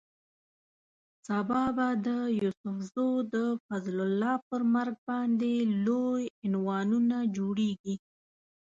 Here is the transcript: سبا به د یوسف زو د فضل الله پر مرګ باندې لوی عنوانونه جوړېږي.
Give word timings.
سبا 1.27 1.63
به 1.75 1.87
د 2.05 2.07
یوسف 2.41 2.77
زو 2.93 3.07
د 3.33 3.35
فضل 3.65 3.97
الله 4.07 4.35
پر 4.47 4.61
مرګ 4.75 4.95
باندې 5.09 5.53
لوی 5.85 6.23
عنوانونه 6.45 7.17
جوړېږي. 7.37 7.95